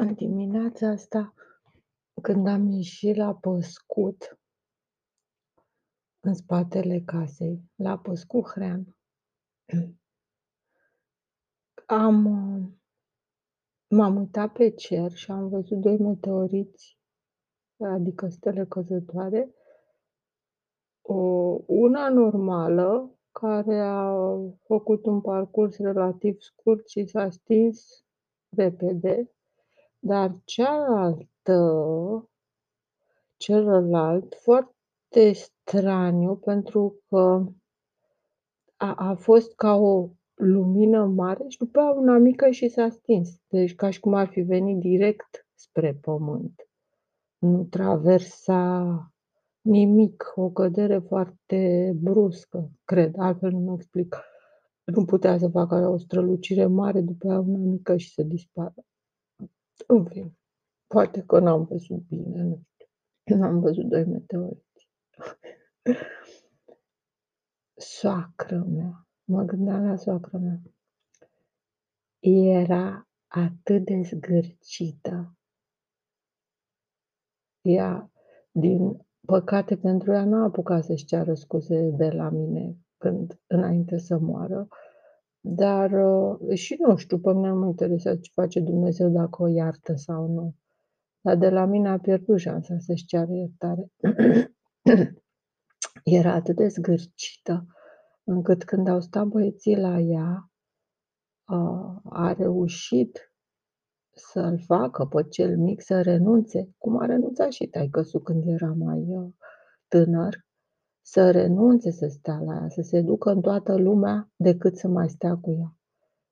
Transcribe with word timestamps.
În 0.00 0.14
dimineața 0.14 0.88
asta, 0.88 1.34
când 2.22 2.46
am 2.46 2.66
ieșit 2.66 3.16
la 3.16 3.34
păscut 3.34 4.38
în 6.20 6.34
spatele 6.34 7.00
casei, 7.00 7.62
la 7.74 7.98
Păscut 7.98 8.44
Hrean, 8.44 8.96
am 11.86 12.22
m-am 13.88 14.16
uitat 14.16 14.52
pe 14.52 14.70
cer 14.70 15.12
și 15.12 15.30
am 15.30 15.48
văzut 15.48 15.80
2 15.80 15.98
meteoriți, 15.98 16.98
adică 17.76 18.28
stele 18.28 18.66
căzătoare. 18.66 19.54
O 21.02 21.14
una 21.66 22.08
normală, 22.08 23.18
care 23.30 23.80
a 23.80 24.14
făcut 24.62 25.06
un 25.06 25.20
parcurs 25.20 25.76
relativ 25.76 26.40
scurt 26.40 26.88
și 26.88 27.06
s-a 27.06 27.30
stins 27.30 28.04
repede, 28.56 29.32
dar 29.98 30.34
cealaltă 30.44 31.58
celălalt 33.36 34.34
foarte 34.34 35.32
straniu 35.32 36.36
pentru 36.36 37.02
că 37.08 37.44
a 38.76 38.94
a 38.94 39.14
fost 39.14 39.54
ca 39.54 39.74
o 39.74 40.08
lumină 40.34 41.04
mare 41.04 41.44
și 41.48 41.58
după 41.58 41.80
aia 41.80 41.90
una 41.90 42.18
mică 42.18 42.50
și 42.50 42.68
s-a 42.68 42.88
stins. 42.88 43.28
Deci 43.48 43.74
ca 43.74 43.90
și 43.90 44.00
cum 44.00 44.14
ar 44.14 44.26
fi 44.26 44.40
venit 44.40 44.78
direct 44.78 45.46
spre 45.54 45.94
pământ. 45.94 46.68
Nu 47.38 47.64
traversa 47.64 49.12
nimic, 49.60 50.32
o 50.34 50.50
cădere 50.50 50.98
foarte 50.98 51.92
bruscă, 52.02 52.70
cred, 52.84 53.14
altfel 53.18 53.50
nu-mi 53.50 53.74
explic. 53.74 54.16
Nu 54.84 55.04
putea 55.04 55.38
să 55.38 55.48
facă 55.48 55.88
o 55.88 55.96
strălucire 55.96 56.66
mare, 56.66 57.00
după 57.00 57.28
aia 57.28 57.40
una 57.40 57.58
mică 57.58 57.96
și 57.96 58.12
să 58.12 58.22
dispară. 58.22 58.74
În 59.86 60.04
fine, 60.04 60.36
poate 60.86 61.22
că 61.22 61.38
n-am 61.38 61.64
văzut 61.64 62.06
bine, 62.06 62.42
nu 62.42 62.62
știu. 62.72 63.36
N-am 63.36 63.60
văzut 63.60 63.88
2 63.88 64.04
meteoriți. 64.04 64.90
Soacră 67.74 68.64
mea, 68.68 69.08
mă 69.24 69.42
gândeam 69.42 69.86
la 69.86 69.96
soacră 69.96 70.38
mea. 70.38 70.60
Era 72.18 73.08
atât 73.26 73.84
de 73.84 74.00
zgârcită. 74.02 75.36
Ea, 77.60 78.10
din 78.50 79.06
păcate 79.26 79.76
pentru 79.76 80.12
ea, 80.12 80.24
n-a 80.24 80.42
apucat 80.42 80.84
să-și 80.84 81.04
ceară 81.04 81.34
scuze 81.34 81.90
de 81.90 82.10
la 82.10 82.30
mine 82.30 82.76
când 82.96 83.40
înainte 83.46 83.98
să 83.98 84.18
moară, 84.18 84.68
dar 85.40 85.90
și 86.54 86.76
nu 86.78 86.96
știu, 86.96 87.18
pe 87.18 87.32
mine 87.32 87.48
nu 87.48 87.54
mă 87.54 87.66
interesează 87.66 88.18
ce 88.20 88.30
face 88.34 88.60
Dumnezeu, 88.60 89.08
dacă 89.08 89.42
o 89.42 89.46
iartă 89.46 89.94
sau 89.94 90.26
nu. 90.26 90.54
Dar 91.20 91.36
de 91.36 91.48
la 91.48 91.64
mine 91.64 91.88
a 91.88 91.98
pierdut 91.98 92.38
șansa 92.38 92.78
să-și 92.78 93.06
ceară 93.06 93.32
iertare. 93.32 93.92
Era 96.04 96.32
atât 96.32 96.56
de 96.56 96.68
zgârcită, 96.68 97.66
încât 98.24 98.64
când 98.64 98.88
au 98.88 99.00
stat 99.00 99.26
băieții 99.26 99.76
la 99.76 99.98
ea, 99.98 100.50
a 101.44 102.00
a 102.04 102.32
reușit 102.32 103.32
să-l 104.14 104.58
facă 104.58 105.04
pe 105.04 105.22
cel 105.28 105.56
mic 105.56 105.82
să 105.82 106.02
renunțe, 106.02 106.74
cum 106.78 106.98
a 106.98 107.06
renunțat 107.06 107.52
și 107.52 107.66
taică-su 107.66 108.18
când 108.18 108.42
era 108.46 108.72
mai 108.72 109.32
tânăr, 109.88 110.46
să 111.10 111.30
renunțe 111.30 111.90
să 111.90 112.06
stea 112.06 112.40
la 112.44 112.54
ea, 112.54 112.68
să 112.68 112.82
se 112.82 113.00
ducă 113.00 113.30
în 113.30 113.40
toată 113.40 113.76
lumea 113.76 114.30
decât 114.36 114.76
să 114.76 114.88
mai 114.88 115.08
stea 115.08 115.36
cu 115.36 115.56
ea. 115.58 115.76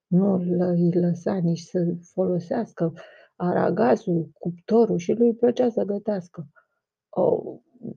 Nu 0.07 0.35
îi 0.59 0.93
lăsa 0.93 1.35
nici 1.35 1.61
să 1.61 1.95
folosească 2.13 2.93
aragazul, 3.37 4.31
cuptorul 4.39 4.99
și 4.99 5.13
lui 5.13 5.27
îi 5.27 5.35
plăcea 5.35 5.69
să 5.69 5.83
gătească. 5.83 6.49
O, 7.09 7.43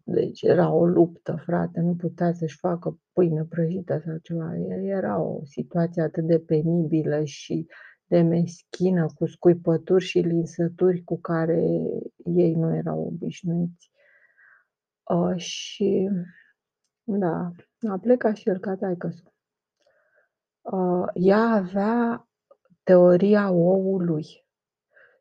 deci 0.03 0.41
era 0.41 0.73
o 0.73 0.85
luptă, 0.85 1.41
frate, 1.45 1.79
nu 1.79 1.95
putea 1.95 2.33
să-și 2.33 2.57
facă 2.57 2.99
pâine 3.13 3.43
prăjită 3.49 4.01
sau 4.05 4.17
ceva. 4.17 4.55
Era 4.83 5.21
o 5.21 5.45
situație 5.45 6.01
atât 6.01 6.25
de 6.25 6.39
penibilă 6.39 7.23
și 7.23 7.67
de 8.05 8.21
meschină, 8.21 9.05
cu 9.15 9.25
scuipături 9.25 10.03
și 10.03 10.19
linsături 10.19 11.03
cu 11.03 11.19
care 11.19 11.61
ei 12.25 12.53
nu 12.53 12.75
erau 12.75 13.05
obișnuiți. 13.05 13.91
Uh, 15.03 15.35
și 15.35 16.09
da, 17.17 17.51
a 17.89 17.97
plecat 18.01 18.35
și 18.35 18.49
el 18.49 18.59
ca 18.59 18.75
taică-su. 18.75 19.33
Uh, 20.61 21.07
ea 21.13 21.41
avea 21.41 22.27
teoria 22.83 23.51
oului. 23.51 24.25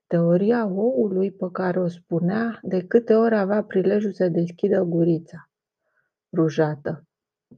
Teoria 0.06 0.66
oului 0.66 1.32
pe 1.32 1.48
care 1.52 1.80
o 1.80 1.88
spunea 1.88 2.58
de 2.62 2.86
câte 2.86 3.14
ori 3.14 3.36
avea 3.36 3.64
prilejul 3.64 4.12
să 4.12 4.28
deschidă 4.28 4.82
gurița 4.82 5.50
rujată 6.32 7.06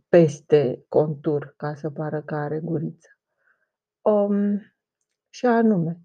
peste 0.09 0.85
contur, 0.89 1.55
ca 1.57 1.75
să 1.75 1.91
pară 1.91 2.23
că 2.23 2.35
are 2.35 2.61
guriță. 2.61 3.09
Um, 4.01 4.61
și 5.29 5.47
anume, 5.47 6.01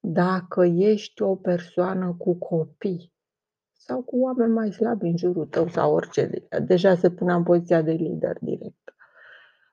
dacă 0.00 0.64
ești 0.64 1.22
o 1.22 1.36
persoană 1.36 2.14
cu 2.18 2.34
copii 2.34 3.12
sau 3.90 4.02
cu 4.02 4.20
oameni 4.20 4.52
mai 4.52 4.72
slabi 4.72 5.06
în 5.06 5.16
jurul 5.16 5.46
tău 5.46 5.68
sau 5.68 5.94
orice, 5.94 6.30
deja 6.66 6.94
se 6.94 7.10
punea 7.10 7.34
în 7.34 7.42
poziția 7.42 7.82
de 7.82 7.92
lider 7.92 8.36
direct. 8.40 8.94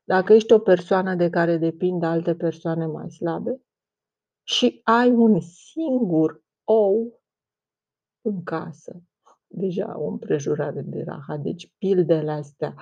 Dacă 0.03 0.33
ești 0.33 0.53
o 0.53 0.59
persoană 0.59 1.15
de 1.15 1.29
care 1.29 1.57
depind 1.57 2.03
alte 2.03 2.35
persoane 2.35 2.85
mai 2.85 3.11
slabe 3.11 3.61
și 4.43 4.81
ai 4.83 5.11
un 5.11 5.39
singur 5.39 6.43
ou 6.63 7.21
în 8.21 8.43
casă, 8.43 9.01
deja 9.47 9.99
o 9.99 10.07
împrejurare 10.07 10.81
de 10.81 11.03
raha, 11.03 11.37
deci 11.37 11.73
pildele 11.77 12.31
astea 12.31 12.75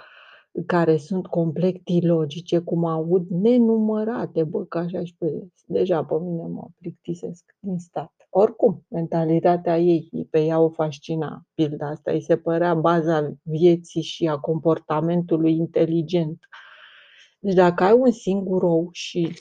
care 0.65 0.97
sunt 0.97 1.27
complet 1.27 1.87
ilogice, 1.89 2.59
cum 2.59 2.85
aud 2.85 3.27
nenumărate, 3.29 4.43
bă, 4.43 4.65
că 4.65 4.77
așa 4.77 5.03
și 5.03 5.15
pe 5.17 5.47
deja 5.67 6.03
pe 6.03 6.15
mine 6.21 6.47
mă 6.47 6.67
plictisesc 6.79 7.55
din 7.59 7.77
start. 7.77 8.13
Oricum, 8.29 8.85
mentalitatea 8.87 9.79
ei, 9.79 10.09
pe 10.29 10.39
ea 10.39 10.59
o 10.59 10.69
fascina 10.69 11.41
pilda 11.53 11.87
asta, 11.87 12.11
îi 12.11 12.21
se 12.21 12.37
părea 12.37 12.73
baza 12.73 13.33
vieții 13.41 14.01
și 14.01 14.27
a 14.27 14.37
comportamentului 14.37 15.55
inteligent. 15.55 16.39
Deci 17.39 17.53
dacă 17.53 17.83
ai 17.83 17.93
un 17.93 18.11
singur 18.11 18.63
ou 18.63 18.89
și 18.91 19.33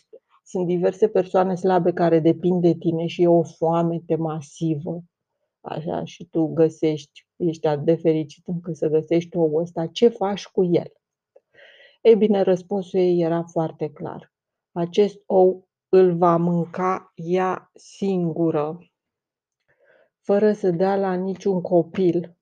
sunt 0.44 0.66
diverse 0.66 1.08
persoane 1.08 1.54
slabe 1.54 1.92
care 1.92 2.20
depind 2.20 2.62
de 2.62 2.74
tine 2.74 3.06
și 3.06 3.22
e 3.22 3.28
o 3.28 3.42
foamete 3.42 4.16
masivă, 4.16 5.02
așa, 5.60 6.04
și 6.04 6.24
tu 6.24 6.46
găsești, 6.46 7.26
ești 7.36 7.66
atât 7.66 7.84
de 7.84 7.94
fericit 7.94 8.46
încât 8.46 8.76
să 8.76 8.88
găsești 8.88 9.36
oul 9.36 9.60
ăsta, 9.60 9.86
ce 9.86 10.08
faci 10.08 10.46
cu 10.46 10.64
el? 10.64 10.92
Ei 12.06 12.16
bine, 12.16 12.42
răspunsul 12.42 13.00
ei 13.00 13.20
era 13.20 13.42
foarte 13.42 13.90
clar. 13.90 14.32
Acest 14.72 15.22
ou 15.26 15.68
îl 15.88 16.16
va 16.16 16.36
mânca 16.36 17.12
ea 17.14 17.70
singură, 17.74 18.78
fără 20.20 20.52
să 20.52 20.70
dea 20.70 20.96
la 20.96 21.14
niciun 21.14 21.60
copil, 21.60 22.36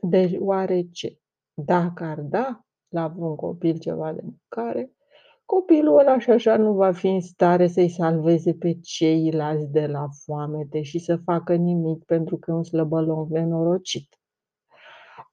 deoarece 0.00 1.18
dacă 1.54 2.04
ar 2.04 2.20
da 2.20 2.64
la 2.88 3.08
vreun 3.08 3.36
copil 3.36 3.78
ceva 3.78 4.12
de 4.12 4.20
mâncare, 4.22 4.92
copilul 5.44 5.98
ăla 5.98 6.18
și 6.18 6.30
așa 6.30 6.56
nu 6.56 6.72
va 6.72 6.92
fi 6.92 7.08
în 7.08 7.20
stare 7.20 7.66
să-i 7.66 7.88
salveze 7.88 8.54
pe 8.54 8.78
ceilalți 8.80 9.70
de 9.70 9.86
la 9.86 10.08
foamete 10.24 10.82
și 10.82 10.98
să 10.98 11.16
facă 11.16 11.54
nimic 11.54 12.04
pentru 12.04 12.36
că 12.36 12.50
e 12.50 12.54
un 12.54 12.64
slăbălong 12.64 13.30
nenorocit. 13.30 14.21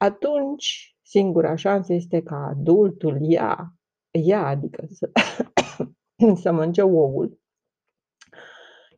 Atunci, 0.02 0.98
singura 1.02 1.56
șansă 1.56 1.94
este 1.94 2.22
ca 2.22 2.36
adultul 2.36 3.18
ia, 3.22 3.74
ea, 4.12 4.46
adică 4.46 4.86
să, 4.90 5.12
să 6.42 6.52
mănânce 6.52 6.82
oul, 6.82 7.40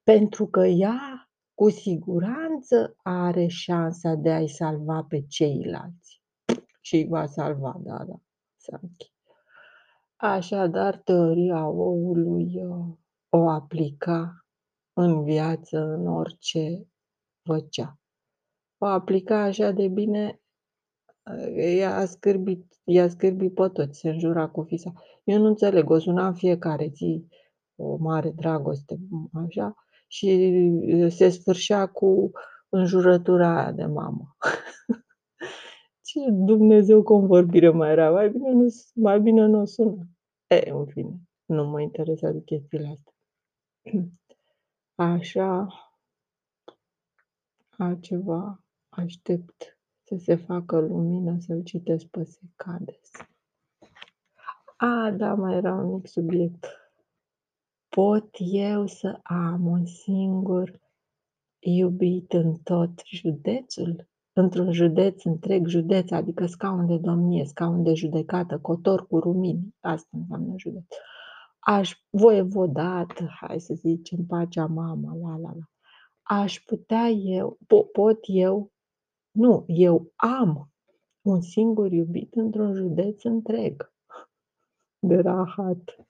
pentru 0.04 0.48
că 0.48 0.66
ea 0.66 1.30
cu 1.54 1.70
siguranță 1.70 2.96
are 3.04 3.48
șansa 3.48 4.14
de 4.14 4.32
a-i 4.32 4.48
salva 4.48 5.04
pe 5.04 5.26
ceilalți. 5.28 6.22
Și 6.82 6.96
îi 6.96 7.08
va 7.08 7.26
salva, 7.26 7.80
da, 7.84 8.04
da, 8.04 8.22
Sanchi. 8.56 9.14
Așadar, 10.16 10.98
teoria 10.98 11.68
oului 11.68 12.62
o 13.30 13.50
aplica 13.50 14.46
în 14.94 15.24
viață, 15.24 15.80
în 15.80 16.08
orice 16.08 16.88
făcea. 17.42 18.00
O 18.78 18.86
aplica 18.86 19.42
așa 19.42 19.72
de 19.72 19.88
bine, 19.88 20.41
i-a 21.78 22.06
scârbit, 22.06 22.80
i-a 22.84 23.10
scârbit 23.10 23.54
pe 23.54 23.68
toți, 23.68 24.00
se 24.00 24.10
înjura 24.10 24.48
cu 24.48 24.64
fisa. 24.64 24.94
Eu 25.24 25.40
nu 25.40 25.48
înțeleg, 25.48 25.90
o 25.90 26.00
suna 26.00 26.28
în 26.28 26.34
fiecare 26.34 26.92
zi 26.94 27.26
o 27.76 27.98
mare 27.98 28.30
dragoste, 28.30 29.00
așa, 29.46 29.76
și 30.08 30.52
se 31.10 31.30
sfârșea 31.30 31.86
cu 31.88 32.32
înjurătura 32.70 33.60
aia 33.60 33.72
de 33.72 33.86
mamă. 33.86 34.36
Ce 36.06 36.20
Dumnezeu 36.30 37.04
convorbire 37.04 37.70
mai 37.70 37.92
era, 37.92 38.12
mai 38.12 38.30
bine 38.30 38.52
nu, 38.52 38.68
mai 38.94 39.22
bine 39.22 39.46
nu 39.46 39.60
o 39.60 39.66
sună. 39.66 40.08
E, 40.48 40.70
în 40.70 40.86
fine, 40.86 41.20
nu 41.46 41.66
mă 41.66 41.82
interesează 41.82 42.40
chestiile 42.40 42.88
astea. 42.88 43.14
Așa, 45.14 45.68
altceva 47.70 48.64
aștept 48.90 49.81
să 50.12 50.24
se 50.24 50.36
facă 50.36 50.80
lumină, 50.80 51.38
să-l 51.40 51.64
citesc 51.64 52.06
pe 52.06 52.24
Secades. 52.24 53.12
A, 54.78 55.12
da, 55.18 55.34
mai 55.34 55.56
era 55.56 55.74
un 55.74 55.94
mic 55.94 56.08
subiect. 56.08 56.66
Pot 57.90 58.30
eu 58.40 58.86
să 58.86 59.20
am 59.24 59.66
un 59.66 59.86
singur 59.86 60.80
iubit 61.60 62.34
în 62.34 62.56
tot 62.56 63.02
județul? 63.06 64.10
Într-un 64.34 64.72
județ 64.72 65.24
întreg, 65.24 65.68
județ, 65.68 66.12
adică 66.12 66.46
scaun 66.46 66.88
de 66.88 66.98
domnie, 66.98 67.46
scaun 67.46 67.84
de 67.84 67.94
judecată, 67.94 68.60
cotor 68.60 69.08
cu 69.08 69.20
rumini, 69.20 69.76
asta 69.80 70.18
înseamnă 70.18 70.54
județ. 70.58 70.96
Aș 71.60 71.94
voievodat, 72.10 73.24
hai 73.24 73.60
să 73.60 73.74
zicem, 73.74 74.26
pacea 74.26 74.66
mama, 74.66 75.16
la 75.16 75.38
la 75.38 75.52
la. 75.54 75.70
Aș 76.22 76.60
putea 76.60 77.08
eu, 77.10 77.58
po- 77.64 77.92
pot 77.92 78.20
eu, 78.22 78.71
nu, 79.32 79.64
eu 79.68 80.12
am 80.16 80.72
un 81.22 81.42
singur 81.42 81.92
iubit 81.92 82.34
într-un 82.34 82.74
județ 82.74 83.24
întreg 83.24 83.94
de 85.00 85.16
rahat. 85.16 86.08